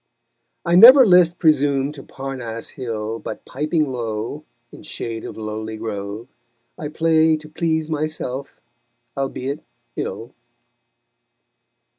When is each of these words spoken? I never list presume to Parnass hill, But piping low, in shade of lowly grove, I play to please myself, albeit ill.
I 0.65 0.75
never 0.77 1.05
list 1.05 1.37
presume 1.37 1.91
to 1.91 2.01
Parnass 2.01 2.69
hill, 2.69 3.19
But 3.19 3.45
piping 3.45 3.91
low, 3.91 4.45
in 4.71 4.81
shade 4.81 5.23
of 5.25 5.37
lowly 5.37 5.77
grove, 5.77 6.27
I 6.75 6.87
play 6.87 7.37
to 7.37 7.47
please 7.47 7.87
myself, 7.87 8.59
albeit 9.15 9.63
ill. 9.95 10.33